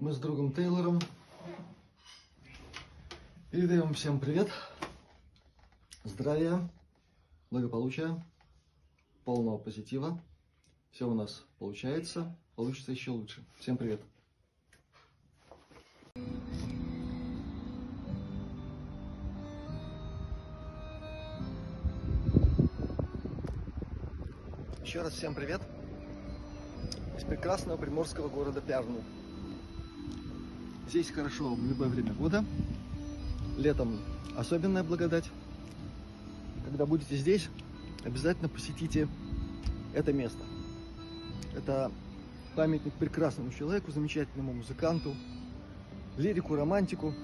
[0.00, 0.98] Мы с другом Тейлором
[3.50, 4.48] передаем всем привет,
[6.04, 6.70] здравия,
[7.50, 8.24] благополучия,
[9.26, 10.18] полного позитива.
[10.90, 13.44] Все у нас получается, получится еще лучше.
[13.58, 14.00] Всем привет.
[24.82, 25.60] Еще раз всем привет
[27.18, 29.04] из прекрасного приморского города Пярну.
[30.90, 32.44] Здесь хорошо в любое время года.
[33.56, 34.00] Летом
[34.36, 35.30] особенная благодать.
[36.64, 37.48] Когда будете здесь,
[38.04, 39.06] обязательно посетите
[39.94, 40.42] это место.
[41.54, 41.92] Это
[42.56, 45.14] памятник прекрасному человеку, замечательному музыканту,
[46.16, 47.14] лирику, романтику,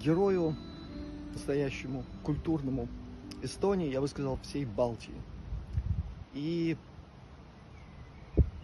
[0.00, 0.54] герою
[1.32, 2.86] настоящему, культурному
[3.42, 5.20] Эстонии, я бы сказал, всей Балтии.
[6.32, 6.76] И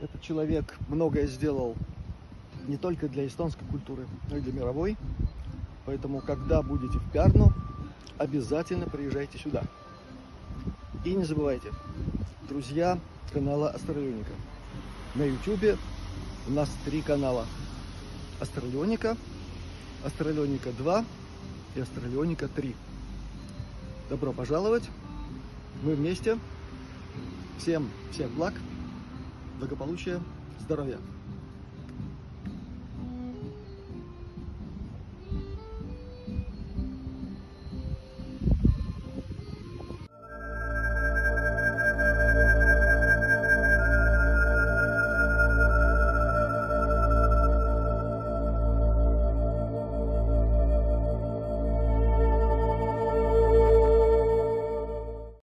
[0.00, 1.75] этот человек многое сделал
[2.69, 4.97] не только для эстонской культуры, но и для мировой.
[5.87, 7.53] Поэтому, когда будете в Пярну,
[8.19, 9.65] обязательно приезжайте сюда.
[11.05, 11.73] И не забывайте,
[12.49, 12.99] друзья
[13.33, 14.33] канала Астралионика.
[15.15, 15.79] На YouTube
[16.47, 17.47] у нас три канала.
[18.41, 19.17] Астралионика,
[20.05, 21.05] Астралионика 2
[21.75, 22.77] и Астралионика 3.
[24.11, 24.89] Добро пожаловать!
[25.83, 26.39] Мы вместе.
[27.59, 28.55] Всем всех благ,
[29.59, 30.21] благополучия,
[30.61, 30.99] здоровья!